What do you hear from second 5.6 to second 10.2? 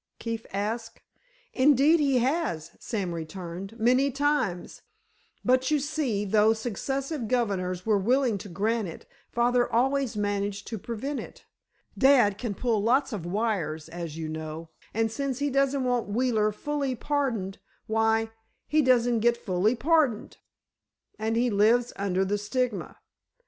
you see, though successive governors were willing to grant it, father always